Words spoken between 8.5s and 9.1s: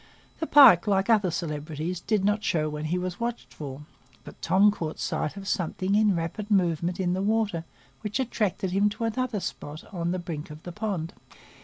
him to